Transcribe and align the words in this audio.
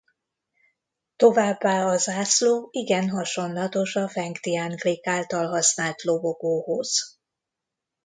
Továbbá 1.15 1.85
a 1.85 1.97
zászló 1.97 2.67
igen 2.71 3.09
hasonlatos 3.09 3.95
a 3.95 4.07
Fengtian-klikk 4.09 5.07
által 5.07 5.47
használt 5.47 6.01
lobogóhoz. 6.03 7.19